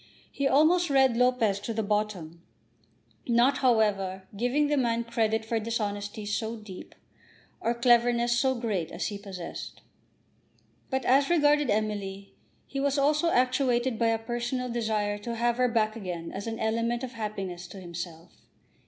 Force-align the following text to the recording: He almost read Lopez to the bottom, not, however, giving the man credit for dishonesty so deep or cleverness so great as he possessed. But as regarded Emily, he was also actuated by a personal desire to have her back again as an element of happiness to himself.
He 0.31 0.47
almost 0.47 0.89
read 0.89 1.15
Lopez 1.15 1.59
to 1.59 1.75
the 1.75 1.83
bottom, 1.83 2.41
not, 3.27 3.59
however, 3.59 4.23
giving 4.35 4.65
the 4.65 4.75
man 4.75 5.03
credit 5.03 5.45
for 5.45 5.59
dishonesty 5.59 6.25
so 6.25 6.55
deep 6.55 6.95
or 7.59 7.75
cleverness 7.75 8.35
so 8.39 8.55
great 8.55 8.89
as 8.91 9.09
he 9.09 9.19
possessed. 9.19 9.81
But 10.89 11.05
as 11.05 11.29
regarded 11.29 11.69
Emily, 11.69 12.33
he 12.65 12.79
was 12.79 12.97
also 12.97 13.29
actuated 13.29 13.99
by 13.99 14.07
a 14.07 14.17
personal 14.17 14.69
desire 14.71 15.19
to 15.19 15.35
have 15.35 15.57
her 15.57 15.67
back 15.69 15.95
again 15.95 16.31
as 16.31 16.47
an 16.47 16.57
element 16.57 17.03
of 17.03 17.11
happiness 17.11 17.67
to 17.67 17.79
himself. 17.79 18.31